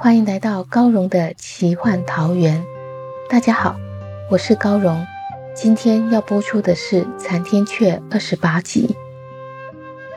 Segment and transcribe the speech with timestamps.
[0.00, 2.64] 欢迎来到高荣的奇幻桃源。
[3.28, 3.74] 大家好，
[4.30, 5.04] 我是高荣。
[5.56, 8.94] 今天要播出的是《残天阙》二十八集。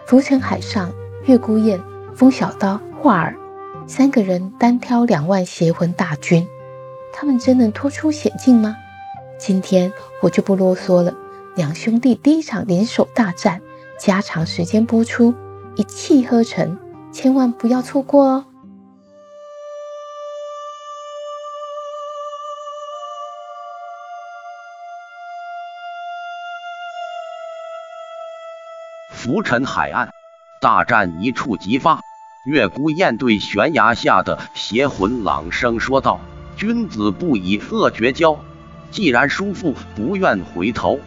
[0.05, 1.81] 浮沉海上，月孤雁、
[2.13, 3.35] 风小刀、画儿
[3.87, 6.47] 三个人单挑两万邪魂大军，
[7.11, 8.77] 他们真能脱出险境吗？
[9.39, 11.11] 今天我就不啰嗦了，
[11.55, 13.59] 两兄弟第一场联手大战，
[13.99, 15.33] 加长时间播出，
[15.75, 16.77] 一气呵成，
[17.11, 18.45] 千万不要错过哦！
[29.31, 30.09] 浮沉海岸，
[30.59, 32.01] 大战一触即发。
[32.43, 36.19] 月孤雁对悬崖下的邪魂朗声说道
[36.57, 38.37] ：“君子不以恶绝交，
[38.91, 40.99] 既然叔父不愿回头，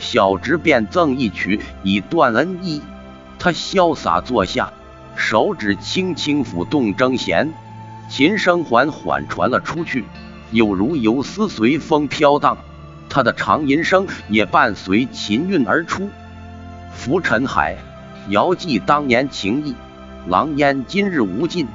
[0.00, 2.82] 小侄便赠一曲以断恩义。”
[3.38, 4.72] 他潇洒坐下，
[5.14, 7.54] 手指轻轻抚动筝弦，
[8.08, 10.04] 琴声缓缓传了出去，
[10.50, 12.58] 有如游丝随风飘荡。
[13.08, 16.10] 他的长吟声也伴随琴韵而出。
[16.98, 17.76] 浮沉海，
[18.28, 19.72] 遥记当年情谊。
[20.26, 21.68] 狼烟今日无尽，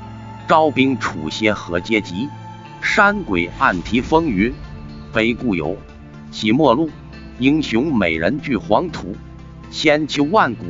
[0.50, 2.28] 招兵处邪何阶级？
[2.82, 4.54] 山鬼暗提风雨，
[5.14, 5.78] 悲故友，
[6.30, 6.90] 起陌路。
[7.40, 9.16] 英雄美人聚黄土，
[9.72, 10.66] 千秋万古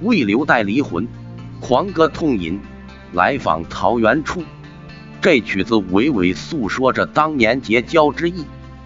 [0.00, 1.08] 未留待离魂。
[1.60, 2.60] 狂歌痛饮，
[3.12, 4.44] 来访桃源处。
[5.20, 8.44] 这曲子娓娓诉说着当年结交之意，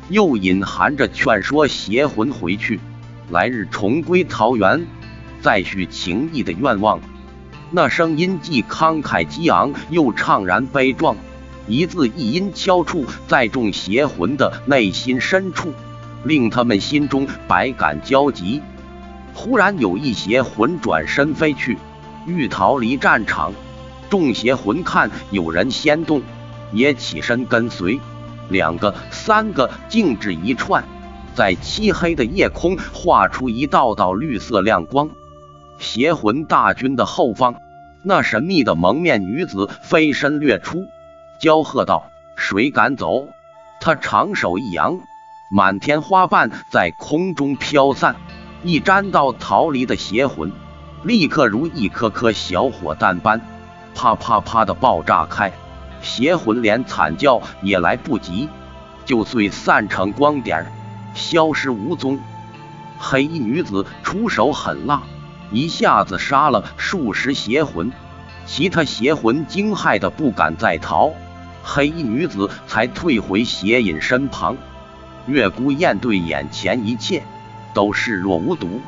[0.09, 2.81] 又隐含着劝说邪魂回去，
[3.29, 4.87] 来日重归桃源。
[5.43, 7.01] 再续情谊的愿望，
[7.73, 11.17] 那声音既慷慨激昂，又怅然悲壮，
[11.67, 15.73] 一字一音敲触在众邪魂的内心深处，
[16.23, 18.63] 令他们心中百感交集。
[19.35, 21.77] 忽然有一邪魂转身飞去，
[22.25, 23.53] 欲逃离战场。
[24.09, 26.23] 众邪魂看有人先动，
[26.73, 27.99] 也起身跟随。
[28.49, 30.85] 两个、三个，静止一串，
[31.35, 35.11] 在漆黑的夜空画出一道道绿色亮光。
[35.79, 37.57] 邪魂大军的后方，
[38.03, 40.87] 那神秘的蒙面女子飞身掠出，
[41.41, 43.29] 娇喝道：“谁敢走？”
[43.81, 45.01] 她长手一扬，
[45.51, 48.17] 满天花瓣在空中飘散，
[48.63, 50.53] 一沾到逃离的邪魂，
[51.03, 53.41] 立刻如一颗颗小火弹般，
[53.95, 55.53] 啪啪啪的爆炸开。
[56.01, 58.49] 邪魂连惨叫也来不及，
[59.05, 60.67] 就碎散成光点，
[61.15, 62.19] 消失无踪。
[62.99, 65.03] 黑衣女子出手狠辣。
[65.53, 67.93] 一下子杀了数十邪魂，
[68.47, 71.13] 其他邪魂惊骇的不敢再逃，
[71.63, 74.57] 黑衣女子才退回邪隐身旁。
[75.27, 77.23] 月孤雁对眼前一切
[77.75, 78.81] 都视若无睹，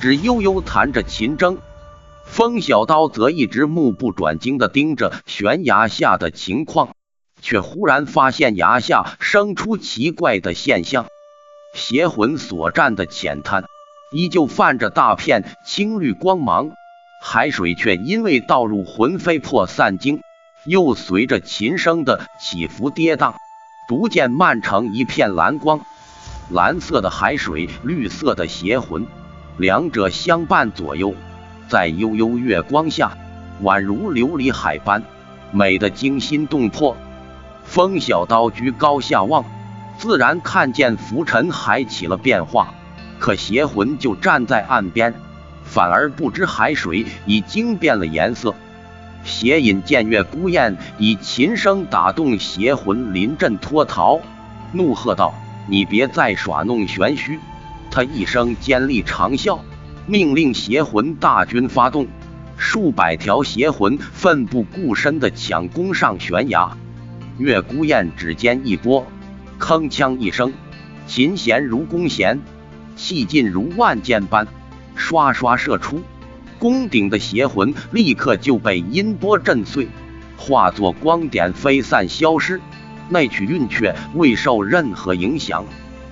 [0.00, 1.58] 只悠悠弹着琴筝。
[2.24, 6.96] 风小刀则一直目不转睛地盯着悬崖下的情况，
[7.42, 11.06] 却忽然发现崖下生出奇怪的现象：
[11.74, 13.64] 邪魂所占的浅滩。
[14.14, 16.70] 依旧泛着大片青绿光芒，
[17.20, 20.22] 海水却因为倒入魂飞魄散经，
[20.66, 23.34] 又随着琴声的起伏跌宕，
[23.88, 25.80] 逐渐漫成一片蓝光。
[26.48, 29.04] 蓝色的海水，绿色的邪魂，
[29.56, 31.12] 两者相伴左右，
[31.68, 33.18] 在悠悠月光下，
[33.64, 35.02] 宛如琉璃海般
[35.50, 36.96] 美得惊心动魄。
[37.64, 39.44] 风小刀居高下望，
[39.98, 42.74] 自然看见浮尘海起了变化。
[43.24, 45.14] 可邪魂就站在岸边，
[45.64, 48.54] 反而不知海水已经变了颜色。
[49.24, 54.20] 邪隐见月孤雁以琴声打动邪魂，临阵脱逃，
[54.72, 55.32] 怒喝道
[55.66, 57.38] ：“你别再耍弄玄虚！”
[57.90, 59.58] 他一声尖利长啸，
[60.06, 62.06] 命令邪魂大军发动。
[62.58, 66.76] 数百条邪魂奋不顾身地抢攻上悬崖。
[67.38, 69.06] 月孤雁指尖一拨，
[69.58, 70.52] 铿锵一声，
[71.06, 72.38] 琴弦如弓弦。
[72.96, 74.46] 气劲如万箭般
[74.94, 76.02] 刷刷射出，
[76.58, 79.88] 宫顶的邪魂立刻就被音波震碎，
[80.36, 82.60] 化作光点飞散消失。
[83.08, 85.64] 那曲韵却未受任何影响，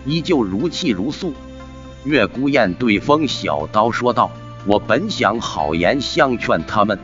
[0.05, 1.33] 依旧如泣如诉。
[2.05, 4.31] 月孤雁对风小刀说道
[4.67, 6.99] ：“我本想好言相劝他们，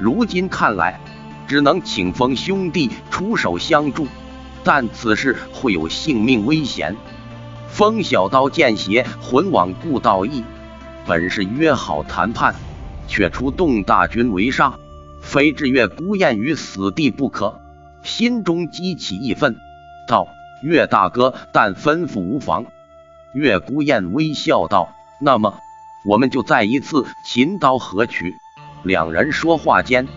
[0.00, 0.98] 如今看来，
[1.46, 4.06] 只能请风兄弟出手相助，
[4.64, 6.96] 但此事会有性命危险。”
[7.78, 10.42] 风小刀见邪魂罔顾道义，
[11.06, 12.56] 本是约好谈判，
[13.06, 14.74] 却出动大军围杀，
[15.22, 17.60] 非置月孤雁于死地不可，
[18.02, 19.54] 心中激起义愤，
[20.08, 20.26] 道
[20.60, 22.66] ：“岳大哥，但吩咐无妨。”
[23.32, 24.92] 岳孤雁微笑道
[25.22, 25.54] ：“那么，
[26.04, 28.34] 我们就再一次擒刀合取。”
[28.82, 30.08] 两人说话间，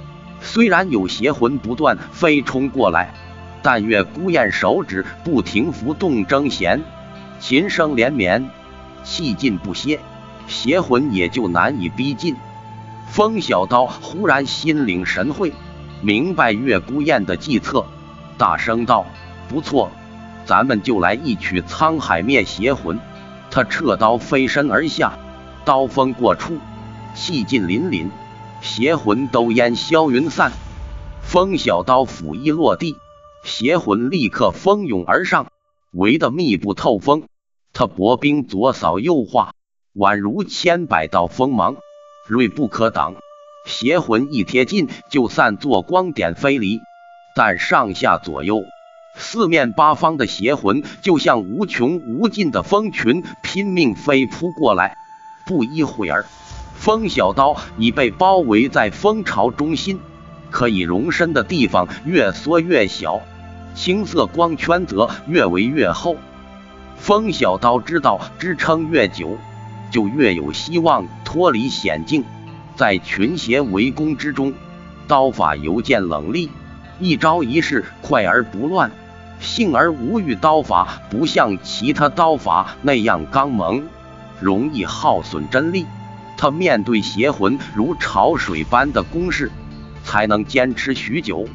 [0.41, 3.13] 虽然有邪魂不断飞冲过来，
[3.61, 6.81] 但岳孤雁手指不停拂动筝弦，
[7.41, 8.51] 琴声连绵，
[9.03, 9.99] 气劲不歇，
[10.47, 12.35] 邪魂也就难以逼近。
[13.09, 15.51] 风小刀忽然心领神会，
[16.01, 17.83] 明白月孤雁的计策，
[18.37, 19.07] 大声道
[19.49, 19.91] ：“不错。”
[20.45, 22.99] 咱们就来一曲沧海灭邪魂。
[23.49, 25.17] 他撤刀飞身而下，
[25.65, 26.59] 刀锋过处，
[27.15, 28.09] 气劲凛凛，
[28.61, 30.51] 邪魂都烟消云散。
[31.23, 32.97] 风小刀斧一落地，
[33.43, 35.47] 邪魂立刻蜂拥而上，
[35.91, 37.23] 围得密不透风。
[37.73, 39.53] 他薄冰左扫右划，
[39.95, 41.77] 宛如千百道锋芒，
[42.27, 43.15] 锐不可挡。
[43.65, 46.79] 邪魂一贴近，就散作光点飞离。
[47.35, 48.63] 但上下左右。
[49.15, 54.95] 四面八方的邪魂就像无穷无尽的蜂群，拼命飞扑过来。
[55.45, 56.25] 不一会儿，
[56.75, 59.99] 风小刀已被包围在蜂巢中心，
[60.49, 63.21] 可以容身的地方越缩越小，
[63.75, 66.15] 青色光圈则越围越厚。
[67.01, 69.35] 风小刀知道，支撑越久，
[69.89, 72.23] 就越有希望脱离险境。
[72.75, 74.53] 在群邪围攻之中，
[75.07, 76.51] 刀法尤见冷厉，
[76.99, 78.91] 一招一式快而不乱。
[79.39, 83.83] 幸而无欲刀法不像其他刀法那样刚猛，
[84.39, 85.87] 容易耗损真力。
[86.37, 89.51] 他面对邪魂如潮水般的攻势，
[90.03, 91.47] 才能坚持许久。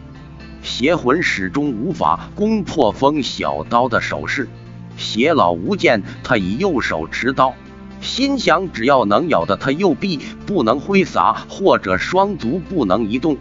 [0.64, 4.48] 邪魂始终无法攻破风小刀的手势。
[4.96, 7.54] 邪老无见他以右手持刀，
[8.00, 13.36] 心想只要能咬得他右臂不能挥洒，或者双足不能移动，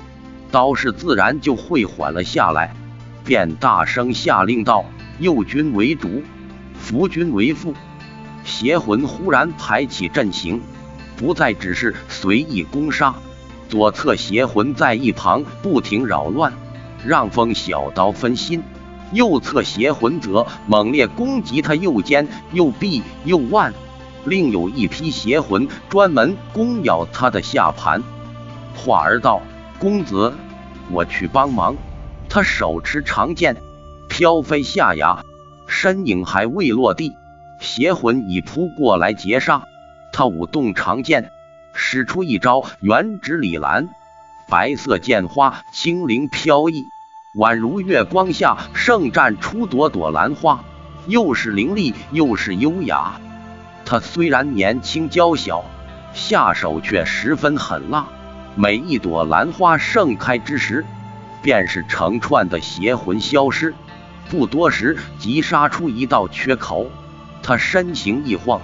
[0.52, 2.74] 刀势自然就会缓了下来。
[3.24, 4.86] 便大声下令道
[5.20, 6.22] ：“右军为主，
[6.76, 7.74] 伏军为副。”
[8.46, 10.62] 邪魂忽然排起阵型，
[11.18, 13.16] 不再只是随意攻杀。
[13.68, 16.54] 左侧邪魂在一旁不停扰乱，
[17.04, 18.62] 让风小刀分心；
[19.12, 23.74] 右侧邪魂则猛烈攻击他右肩、右臂、右腕，
[24.26, 28.04] 另有一批邪魂专门攻咬他的下盘。
[28.76, 29.42] 话儿道
[29.80, 30.34] ：“公子，
[30.92, 31.76] 我去帮忙。”
[32.28, 33.56] 他手持长剑，
[34.10, 35.24] 飘飞下崖，
[35.68, 37.14] 身影还未落地，
[37.62, 39.64] 邪魂已扑过来截杀。
[40.12, 41.32] 他舞动长剑，
[41.74, 43.90] 使出一招原指李兰，
[44.50, 46.84] 白色剑花轻灵飘逸，
[47.36, 50.64] 宛如月光下盛绽出朵朵兰花，
[51.06, 53.20] 又是凌厉又是优雅。
[53.84, 55.66] 他虽然年轻娇小，
[56.14, 58.06] 下手却十分狠辣。
[58.56, 60.86] 每一朵兰花盛开之时，
[61.42, 63.74] 便是成串的邪魂消失，
[64.30, 66.90] 不多时即杀出一道缺口。
[67.44, 68.62] 他身形一晃，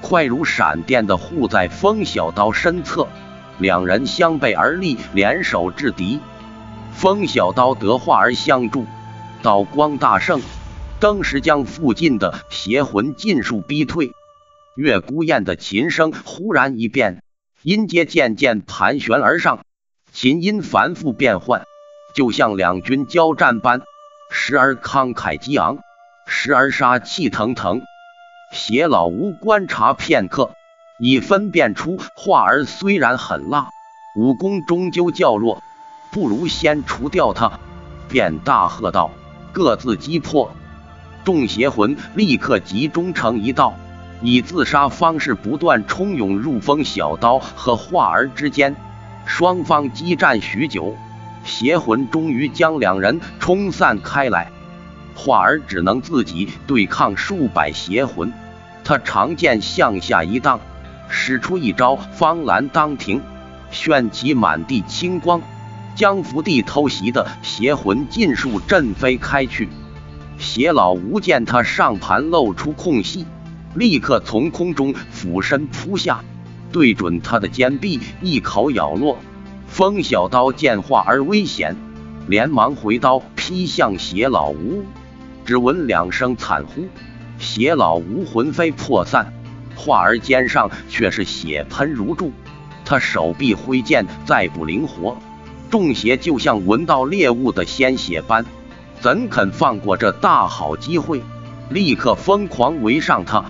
[0.00, 3.06] 快如闪电的护在风小刀身侧，
[3.58, 6.20] 两人相背而立，联手制敌。
[6.94, 8.86] 风小刀得化而相助，
[9.42, 10.40] 刀光大盛，
[11.00, 14.12] 登时将附近的邪魂尽数逼退。
[14.76, 17.22] 月孤雁的琴声忽然一变，
[17.62, 19.64] 音阶渐渐盘旋而上，
[20.12, 21.64] 琴音反复变换。
[22.14, 23.82] 就像两军交战般，
[24.30, 25.78] 时而慷慨激昂，
[26.26, 27.82] 时而杀气腾腾。
[28.52, 30.52] 邪老吴观察片刻，
[31.00, 33.68] 已分辨出画儿虽然狠辣，
[34.16, 35.62] 武功终究较弱，
[36.14, 37.50] 不如先除掉他。
[38.08, 39.10] 便大喝道
[39.50, 40.52] ：“各自击破！”
[41.24, 43.74] 众邪魂立刻集中成一道，
[44.22, 48.76] 以自杀方式不断冲涌入风小刀和画儿之间，
[49.26, 50.94] 双方激战许久。
[51.44, 54.52] 邪魂终于将两人冲散开来，
[55.16, 58.32] 画儿只能自己对抗数百邪魂。
[58.84, 60.60] 他长剑向下一荡，
[61.08, 63.20] 使出一招方兰当庭，
[63.70, 65.42] 炫起满地青光，
[65.94, 69.68] 将伏地偷袭的邪魂尽数震飞开去。
[70.38, 73.24] 邪老吴见他上盘露出空隙，
[73.74, 76.24] 立刻从空中俯身扑下，
[76.72, 79.18] 对准他的肩臂一口咬落。
[79.66, 81.76] 风小刀见化而危险，
[82.26, 84.84] 连忙回刀劈向邪老吴。
[85.44, 86.86] 只闻两声惨呼，
[87.38, 89.32] 邪老吴魂飞魄散，
[89.76, 92.32] 化儿肩上却是血喷如注。
[92.84, 95.16] 他手臂挥剑再不灵活，
[95.74, 98.46] 中邪就像闻到猎物的鲜血般，
[99.00, 101.20] 怎肯放过这大好机会？
[101.68, 103.44] 立刻疯狂围上他。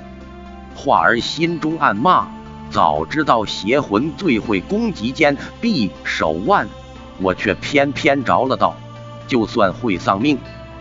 [0.74, 2.26] 画儿心中暗骂：
[2.70, 6.66] 早知道邪魂最会攻击肩臂手腕，
[7.20, 8.74] 我却偏偏着了道。
[9.28, 10.38] 就算会丧命，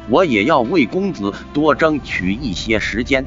[0.08, 3.26] 我也要为公子多争取一些时间。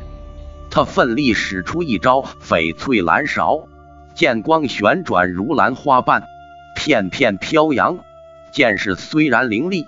[0.71, 3.69] 他奋力使出一招翡翠蓝勺。
[4.15, 6.23] 剑光旋转如兰花瓣，
[6.77, 7.99] 片片飘扬。
[8.57, 9.85] 剑势虽然凌厉，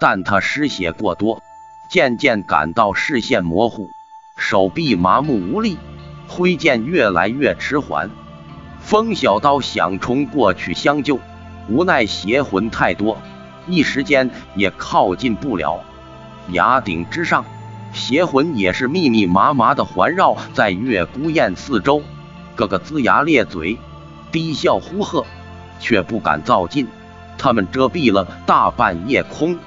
[0.00, 1.42] 但他失血过多，
[1.90, 3.90] 渐渐感到视线模糊，
[4.38, 5.76] 手臂麻木无力，
[6.26, 8.08] 挥剑越来越迟缓。
[8.80, 11.20] 风小刀想冲过去相救，
[11.68, 13.18] 无奈邪魂太多，
[13.66, 15.84] 一时间也靠近不了。
[16.52, 17.44] 崖顶之上，
[17.92, 22.02] 邪魂也是密密麻麻的环绕在月孤雁四周。
[22.54, 23.76] 个个龇牙咧嘴，
[24.32, 25.26] 低笑呼喝，
[25.80, 26.88] 却不敢造近。
[27.38, 29.58] 他们遮蔽了大半夜空，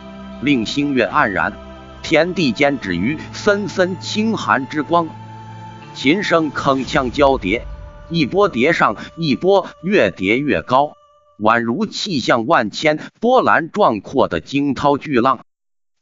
[0.41, 1.53] 令星月黯然，
[2.01, 5.07] 天地间止于森森清寒之光。
[5.93, 7.65] 琴声铿锵交叠，
[8.09, 10.93] 一波叠上一波，越叠越高，
[11.39, 15.39] 宛如气象万千、波澜壮阔的惊涛巨浪。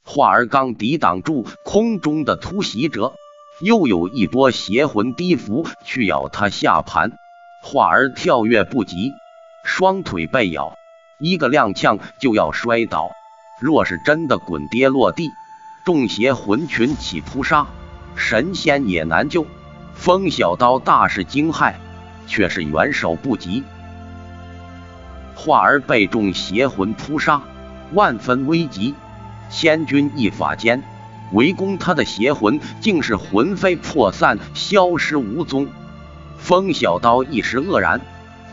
[0.04, 3.14] 画儿刚抵挡住空中的突袭者。
[3.60, 7.14] 又有一波邪魂低伏去咬他下盘，
[7.64, 9.14] 画儿跳跃不及，
[9.64, 10.76] 双腿被咬，
[11.20, 13.12] 一个踉跄就要摔倒。
[13.60, 15.32] 若是真的滚跌落地，
[15.84, 17.68] 众邪魂群起扑杀，
[18.16, 19.46] 神仙也难救。
[19.96, 21.74] 风小刀大是惊骇，
[22.28, 23.64] 却是援手不及。
[25.34, 27.42] 画儿被众邪魂扑杀，
[27.94, 28.94] 万分危急，
[29.50, 30.84] 千钧一发间。
[31.34, 35.68] 围攻他的邪魂竟是魂飞魄散，消失无踪。
[36.38, 38.00] 风小刀一时愕然，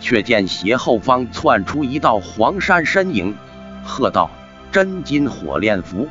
[0.00, 3.34] 却见斜后方窜出一道黄山身影，
[3.84, 4.30] 喝道
[4.72, 6.08] ：“真金火炼符！”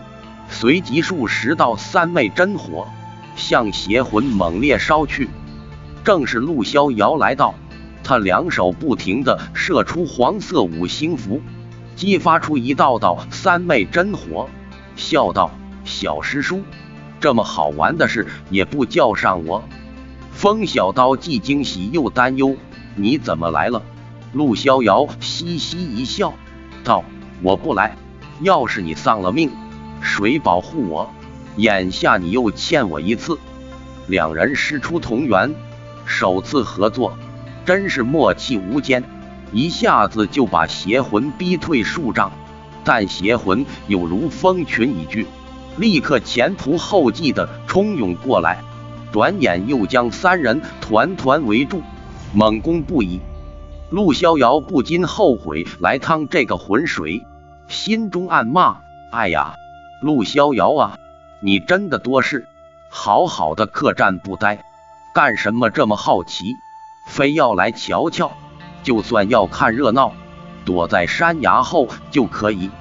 [0.49, 2.87] 随即数十道三昧真火
[3.35, 5.29] 向邪魂猛烈烧去。
[6.03, 7.55] 正是陆逍遥来到，
[8.03, 11.41] 他两手不停地射出黄色五星符，
[11.95, 14.49] 激发出一道道三昧真火，
[14.95, 15.51] 笑道。
[15.85, 16.61] 小师叔，
[17.19, 19.63] 这么好玩的事也不叫上我。
[20.31, 22.55] 风小刀既惊喜又担忧，
[22.95, 23.81] 你怎么来了？
[24.33, 26.33] 陆逍遥嘻嘻一笑，
[26.83, 27.03] 道
[27.41, 27.95] ：“我不来，
[28.41, 29.51] 要是你丧了命，
[30.01, 31.11] 谁保护我？
[31.57, 33.37] 眼下你又欠我一次。”
[34.07, 35.53] 两人师出同源，
[36.05, 37.17] 首次合作，
[37.65, 39.03] 真是默契无间，
[39.51, 42.31] 一下子就把邪魂逼退数丈。
[42.83, 45.25] 但邪魂有如蜂群已聚。
[45.77, 48.61] 立刻前仆后继的冲涌过来，
[49.11, 51.81] 转眼又将三人团团围住，
[52.33, 53.21] 猛攻不已。
[53.89, 57.25] 陆逍遥不禁后悔来趟这个浑水，
[57.67, 58.77] 心中暗骂
[59.13, 59.55] ：“哎呀，
[60.01, 60.97] 陆逍遥啊，
[61.41, 62.47] 你真的多事！
[62.89, 64.65] 好好的客栈不待，
[65.13, 66.55] 干什么这么好奇，
[67.07, 68.31] 非要来瞧瞧？
[68.81, 70.13] 就算要看热闹，
[70.65, 72.71] 躲在山崖后就可以，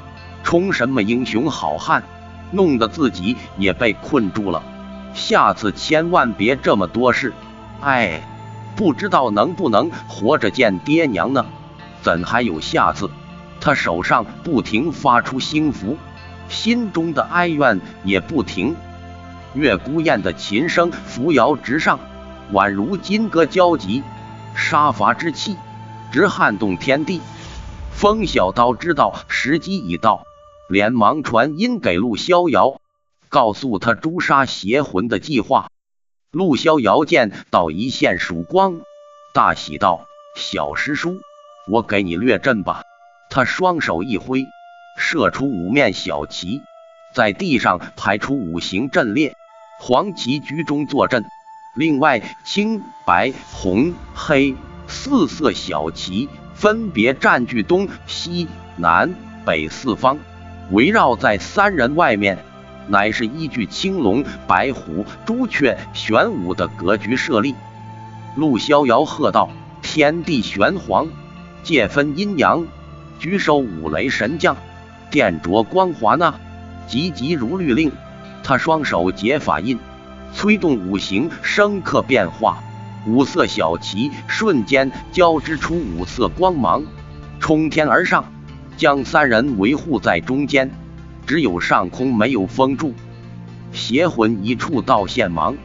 [0.42, 2.02] 冲什么英雄好汉？”
[2.54, 4.62] 弄得自己也被困住了，
[5.14, 7.32] 下次千万别这么多事。
[7.80, 8.22] 哎，
[8.76, 11.46] 不知道能不能活着见爹娘呢？
[12.02, 13.10] 怎还有下次？
[13.60, 15.96] 他手上不停发出星符，
[16.48, 18.74] 心中的哀怨也不停。
[19.54, 22.00] 月孤雁的琴声扶摇直上，
[22.52, 24.02] 宛如金戈交集，
[24.54, 25.56] 杀伐之气
[26.10, 27.20] 直撼动天地。
[27.92, 30.24] 风小刀知道时机已到。
[30.68, 32.80] 连忙传音给陆逍遥，
[33.28, 35.68] 告诉他诛杀邪魂的计划。
[36.32, 38.80] 陆逍遥见到一线曙光，
[39.34, 41.20] 大喜道：“小师叔，
[41.68, 42.84] 我给你略阵吧。”
[43.28, 44.46] 他双手一挥，
[44.96, 46.62] 射出五面小旗，
[47.14, 49.36] 在地上排出五行阵列，
[49.78, 51.22] 黄旗居中坐镇，
[51.76, 54.56] 另外青、白、红、黑
[54.88, 58.48] 四色小旗分别占据东西
[58.78, 60.18] 南北四方。
[60.70, 62.42] 围绕在三人外面，
[62.88, 67.54] 乃是依据青龙、白虎、朱雀、玄武的格局设立。
[68.36, 69.50] 陆逍遥喝道
[69.82, 71.06] ：“天地玄黄，
[71.62, 72.64] 界分阴阳，
[73.18, 74.56] 居收五雷神将，
[75.10, 76.34] 电着光华那，
[76.86, 77.92] 急急如律令。”
[78.44, 79.78] 他双手结法印，
[80.34, 82.62] 催动五行生克变化，
[83.06, 86.82] 五色小旗瞬间交织出五色光芒，
[87.38, 88.24] 冲天而上。
[88.76, 90.68] 将三人维护在中间，
[91.26, 92.94] 只有上空没有封住。
[93.72, 95.56] 邪魂一触到线芒，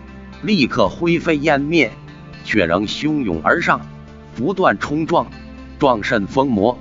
[0.41, 1.91] 立刻灰飞烟灭，
[2.45, 3.81] 却仍汹涌而上，
[4.35, 5.27] 不断冲撞，
[5.77, 6.77] 撞甚疯魔。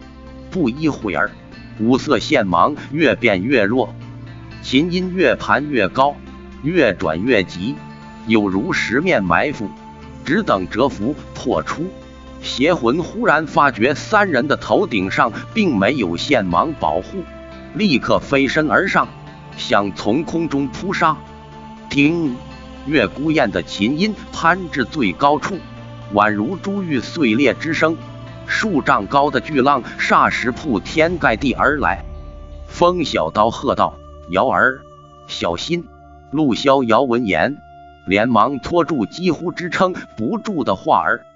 [0.50, 1.30] 不一会儿，
[1.80, 3.95] 五色线芒越变越弱，
[4.62, 6.16] 琴音越盘越高，
[6.62, 7.75] 越转越急，
[8.26, 9.68] 有如十面埋伏，
[10.25, 11.87] 只等蛰伏破出。
[12.40, 17.25] 邪魂忽然发觉三人的头顶上并没有线芒保护，
[17.76, 19.06] 立刻飞身而上，
[19.59, 21.14] 想从空中扑杀。
[21.90, 22.35] 听，
[22.87, 25.59] 月孤雁的琴音攀至最高处，
[26.14, 27.95] 宛如珠玉碎裂之声。
[28.47, 32.02] 数丈高的巨浪霎时铺天盖地而来。
[32.66, 33.99] 风小刀喝道
[34.33, 34.80] ：“瑶儿，
[35.26, 35.85] 小心！”
[36.33, 37.59] 陆逍遥闻言，
[38.06, 41.26] 连忙拖住几乎支撑不住的画儿。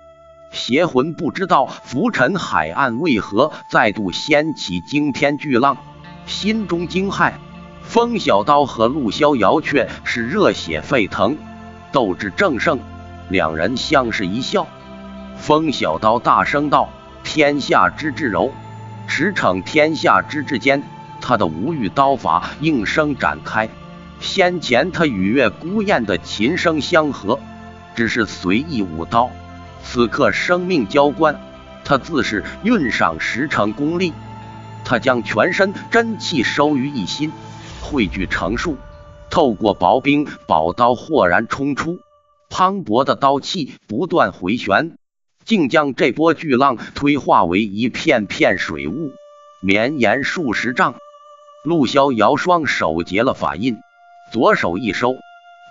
[0.53, 5.77] 邪魂不知道浮沉海岸为何再度掀起惊天巨浪，
[6.27, 7.33] 心中惊骇。
[7.83, 11.37] 风小刀和陆逍遥却是热血沸腾，
[11.91, 12.79] 斗志正盛。
[13.29, 14.67] 两人相视一笑，
[15.37, 16.89] 风小刀大声道
[17.25, 18.53] ：“天下之至柔，
[19.09, 20.83] 驰骋天下之至坚。”
[21.21, 23.69] 他的无欲刀法应声展开。
[24.21, 27.39] 先前他与月孤雁的琴声相合，
[27.95, 29.31] 只是随意舞刀。
[29.83, 31.41] 此刻生命交关，
[31.85, 34.13] 他自是运上十成功力。
[34.85, 37.33] 他将全身真气收于一心，
[37.83, 38.77] 汇聚成束，
[39.31, 41.99] 透过薄冰宝刀豁然冲出，
[42.49, 44.97] 磅礴的刀气不断回旋，
[45.45, 49.13] 竟将这波巨浪推化为一片片水雾，
[49.61, 50.95] 绵延数十丈。
[51.65, 53.77] 陆逍遥双手结了法印，
[54.33, 55.15] 左手一收。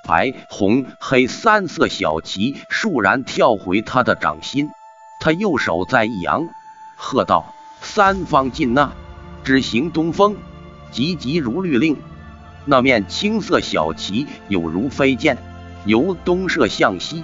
[0.07, 4.69] 白、红、黑三色小旗倏然跳回他的掌心，
[5.19, 6.47] 他右手再一扬，
[6.95, 8.91] 喝道：“三方进纳，
[9.43, 10.36] 只行东风。”
[10.91, 11.98] 急急如律令。
[12.65, 15.38] 那面青色小旗有如飞箭，
[15.86, 17.23] 由东射向西，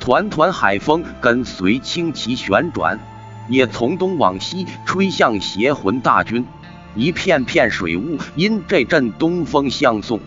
[0.00, 2.98] 团团海风跟随青旗旋转，
[3.48, 6.46] 也从东往西吹向邪魂大军。
[6.94, 10.20] 一片片水雾因这阵东风相送。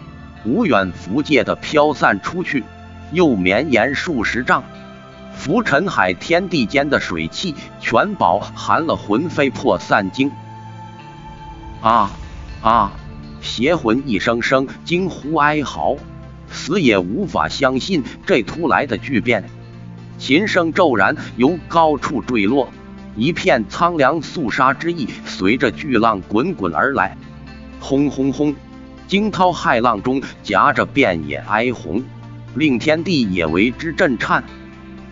[0.45, 2.63] 无远弗届的飘散出去，
[3.11, 4.63] 又绵延数十丈。
[5.35, 10.31] 浮沉海天地间的水汽，全饱含了魂飞魄散精。
[11.81, 12.11] 啊
[12.63, 12.91] 啊！
[13.41, 15.97] 邪魂一声声惊呼哀嚎，
[16.49, 19.43] 死也无法相信这突来的巨变。
[20.17, 22.69] 琴声骤然由高处坠落，
[23.15, 27.15] 一片苍凉肃杀之意随着巨浪滚滚而来。
[27.79, 28.55] 轰轰轰！
[29.07, 32.03] 惊涛骇浪中夹着遍野哀鸿，
[32.55, 34.43] 令天地也为之震颤。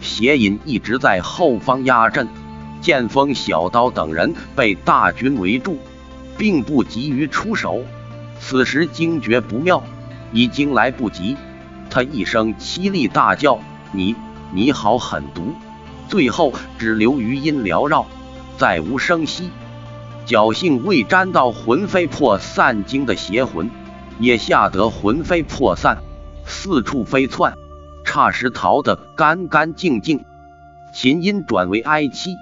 [0.04, 2.28] 邪隐一直在后方压阵，
[2.82, 5.78] 剑锋、小刀等人被大军围住，
[6.38, 7.82] 并不急于出手。
[8.40, 9.82] 此时惊觉不妙，
[10.32, 11.38] 已经来不及。
[11.90, 13.60] 他一声凄厉大叫
[13.94, 14.16] ：“你，
[14.54, 15.54] 你好狠毒！”
[16.10, 18.06] 最后只留余音缭绕，
[18.58, 19.50] 再无声息。
[20.28, 23.72] 侥幸未沾到魂飞魄散经的邪魂。
[24.20, 25.98] 也吓得魂飞魄散，
[26.46, 27.58] 四处飞窜，
[28.14, 30.24] 霎时逃得干干净净。
[30.94, 32.36] 琴音转为哀凄，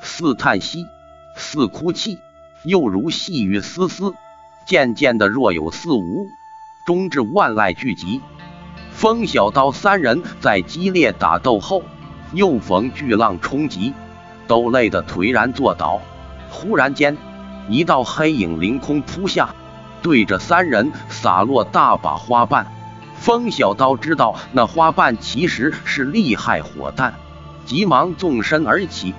[0.00, 0.86] 似叹息，
[1.34, 2.18] 似哭泣，
[2.64, 4.14] 又如细雨丝丝，
[4.66, 6.26] 渐渐的若有似无，
[6.86, 8.22] 终至万籁俱寂。
[8.90, 11.82] 风小刀三人在激烈打斗后，
[12.32, 13.92] 又逢巨浪冲击，
[14.46, 16.00] 都累得颓然坐倒。
[16.48, 17.18] 忽然间，
[17.68, 19.54] 一道黑影凌空扑下。
[20.00, 22.66] 对着三人洒落大把花瓣，
[23.20, 27.14] 风小刀知道那花瓣其实是厉害火弹，
[27.66, 29.12] 急忙纵身而起，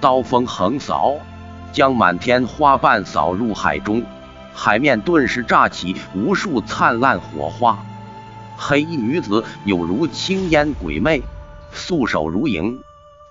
[0.00, 1.14] 刀锋横扫，
[1.72, 4.02] 将满天花瓣扫入海中，
[4.52, 7.84] 海面顿时炸起无数灿烂火花。
[8.56, 11.22] 黑衣女子有如青烟鬼魅，
[11.72, 12.80] 素手如影，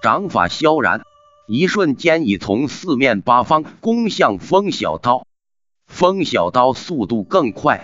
[0.02, 1.02] 掌法萧然，
[1.48, 5.26] 一瞬间已从四面八方攻向风小刀。
[5.88, 7.84] 风小刀速度更快，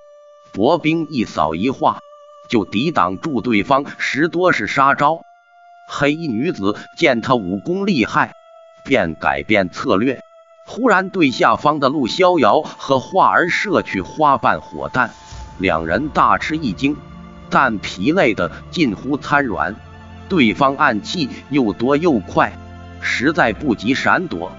[0.54, 2.00] 薄冰一扫一化，
[2.50, 5.22] 就抵挡住对方十多式杀招。
[5.90, 8.34] 黑衣女子见他武功厉害，
[8.84, 10.22] 便改变策略，
[10.66, 15.12] 忽然对下方的陆逍遥和画儿射去花瓣火弹。
[15.58, 16.98] 两人大吃一惊，
[17.50, 19.76] 但疲累的近乎瘫软。
[20.30, 22.52] 对方暗器又多又快，
[23.00, 24.52] 实在不及闪躲。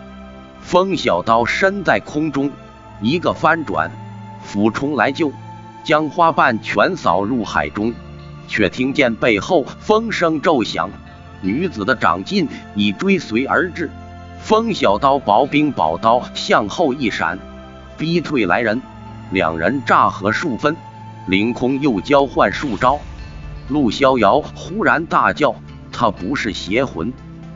[0.61, 2.51] 风小刀身在空中。
[3.01, 3.93] 一个翻转，
[4.43, 5.31] 俯冲来救，
[5.89, 7.95] 将花瓣全扫入海中。
[8.47, 10.91] 却听见背后风声骤响，
[11.41, 13.91] 女子的掌劲已追随而至。
[14.39, 17.39] 风小刀薄冰宝刀向后一闪，
[17.97, 18.83] 逼退来人。
[19.31, 20.77] 两人乍合数分，
[21.27, 22.99] 凌空又交换数招。
[23.69, 25.55] 陆逍遥忽然大叫
[25.91, 27.11] ：“他不是邪魂！”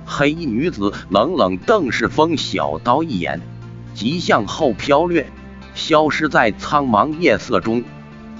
[0.06, 3.42] 黑衣女子冷冷瞪视风小刀一眼，
[3.92, 5.26] 即向后飘掠，
[5.74, 7.82] 消失在苍茫夜色中。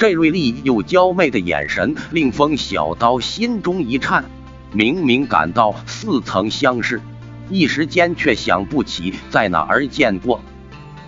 [0.03, 4.25] 这锐利又娇媚的眼神令风小刀心中一颤，
[4.73, 7.01] 明明感到似曾相识，
[7.49, 10.41] 一时间却想不起在哪儿见过。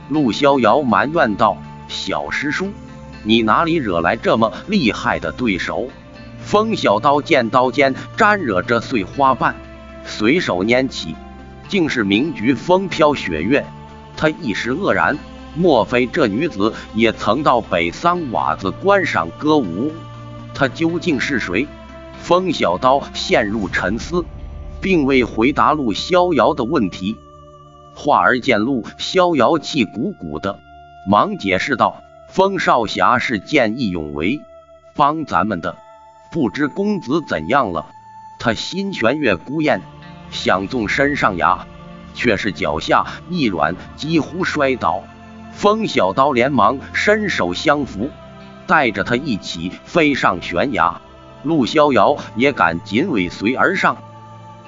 [0.08, 1.58] 陆逍遥埋怨道
[1.90, 2.70] ：“小师叔，
[3.24, 5.88] 你哪里惹来这么厉害的对手？”
[6.38, 9.56] 风小刀见刀尖沾惹着碎花瓣，
[10.04, 11.16] 随手拈起，
[11.66, 13.66] 竟是名菊风飘雪月。
[14.16, 15.18] 他一时愕然。
[15.54, 19.92] 莫非这女子也曾到北桑瓦子观赏歌舞？
[20.52, 21.66] 她究竟是谁？
[22.18, 24.24] 风小刀陷入沉思，
[24.80, 27.16] 并未回答陆逍遥的问题。
[27.94, 30.58] 华儿见陆逍遥气鼓鼓的，
[31.08, 34.40] 忙解释道：“风少侠是见义勇为，
[34.96, 35.76] 帮咱们的。
[36.32, 37.86] 不知公子怎样了？”
[38.40, 39.80] 他心悬月孤雁，
[40.30, 41.66] 想纵身上崖，
[42.14, 45.04] 却是脚下一软，几乎摔倒。
[45.64, 48.10] 风小刀连忙伸手相扶，
[48.66, 51.00] 带着他一起飞上悬崖。
[51.42, 53.96] 陆逍遥也赶紧尾随而上。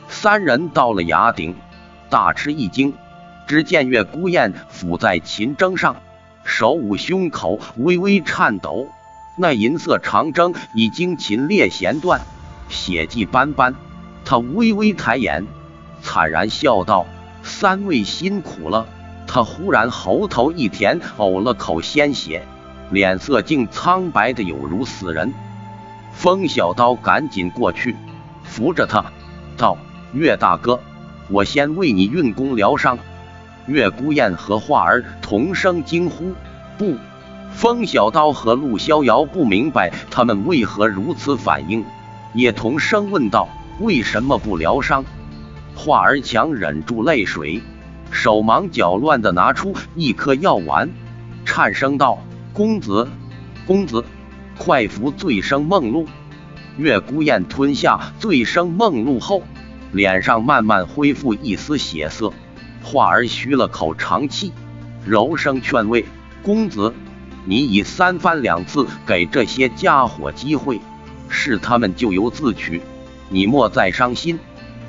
[0.09, 1.55] 三人到了崖顶，
[2.09, 2.95] 大吃一惊，
[3.47, 5.97] 只见月孤雁伏在琴筝上，
[6.45, 8.87] 手捂胸口，微微颤抖。
[9.37, 12.23] 那银色长筝已经琴裂弦断，
[12.71, 13.75] 血迹斑斑。
[14.25, 15.47] 他微微抬眼，
[16.01, 17.05] 惨然笑道
[17.45, 18.87] ：“三位辛苦了。”
[19.37, 22.43] 他忽然喉头一甜，呕了口鲜血，
[22.91, 25.31] 脸色竟苍白的有如死人。
[26.15, 27.95] 风小刀赶紧过去
[28.45, 29.05] 扶着他，
[29.59, 29.77] 道
[30.15, 30.81] ：“岳大哥，
[31.29, 32.99] 我先为你运功疗伤。”
[33.69, 36.33] 岳孤雁和画儿同声惊呼
[36.79, 36.97] ：“不！”
[37.53, 41.85] 风小刀和陆逍遥不明白他们为何如此反应，
[42.33, 45.05] 也同声问道：“为什么不疗伤？”
[45.77, 47.61] 画儿强忍住泪水。
[48.11, 50.91] 手忙脚乱地拿出一颗药丸，
[51.45, 52.19] 颤声道
[52.53, 53.09] ：“公子，
[53.67, 54.05] 公子，
[54.59, 56.07] 快服醉生梦露。”
[56.79, 59.43] 月孤雁吞下醉生梦露后，
[59.93, 62.33] 脸上慢慢恢复一丝血色。
[62.83, 64.53] 华儿吁了口长气，
[65.05, 66.05] 柔声劝慰
[66.43, 66.95] ：“公子，
[67.45, 70.81] 你已三番两次给这些家伙机会，
[71.29, 72.81] 是他们咎由自取，
[73.29, 74.39] 你莫再伤心，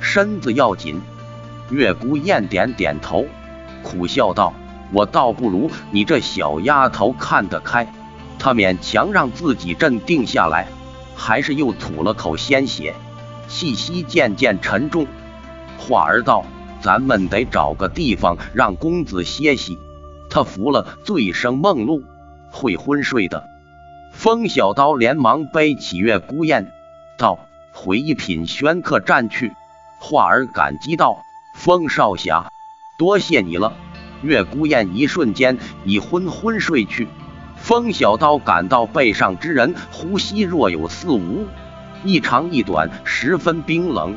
[0.00, 1.00] 身子要紧。”
[1.70, 3.26] 月孤雁点点头，
[3.82, 4.54] 苦笑道
[4.92, 7.86] ：“我倒不如你这小丫头看得开。”
[8.38, 10.68] 她勉强让自己镇定下来，
[11.16, 12.94] 还是又吐了口鲜血，
[13.48, 15.06] 气息渐渐沉重。
[15.76, 16.44] 话儿道
[16.80, 19.76] ：“咱们得找个地方让公子歇息，
[20.30, 22.02] 他服了醉生梦露，
[22.50, 23.44] 会昏睡的。”
[24.14, 26.72] 风小刀连忙背起月孤雁，
[27.18, 27.38] 道
[27.72, 29.52] ：“回一品轩客栈去。”
[30.00, 31.18] 话儿感激道。
[31.58, 32.52] 风少侠，
[32.96, 33.72] 多谢你了。
[34.22, 37.08] 月孤雁一瞬间已昏昏睡去。
[37.56, 41.48] 风小刀感到背上之人呼吸若有似无，
[42.04, 44.16] 一长一短，十分冰冷，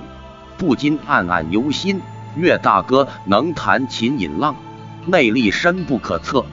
[0.59, 1.99] 不禁暗暗忧心。
[2.37, 4.55] 岳大哥能弹琴引浪，
[5.07, 6.45] 内力深不可测，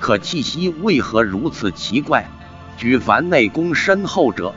[0.00, 2.26] 可气息为何如此奇怪？
[2.76, 4.52] 举凡内功深厚者，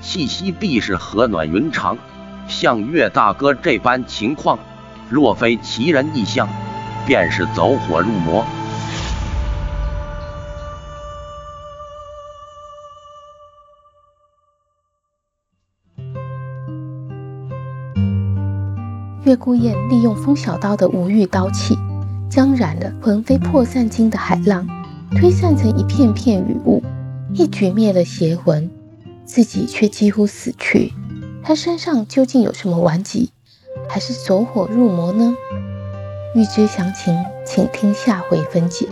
[0.00, 1.98] 气息必是和暖云长。
[2.46, 4.60] 像岳大哥这般情况。
[5.14, 6.48] 若非奇人异象，
[7.06, 8.44] 便是走火入魔。
[19.22, 21.78] 月孤雁利用风小刀的无欲刀气，
[22.28, 24.66] 将染了魂飞魄散经的海浪
[25.12, 26.82] 推散成一片片雨雾，
[27.34, 28.68] 一举灭了邪魂，
[29.24, 30.92] 自己却几乎死去。
[31.40, 33.30] 他身上究竟有什么顽疾？
[33.94, 35.32] 还是走火入魔呢？
[36.34, 38.88] 欲知详情，请听下回分解。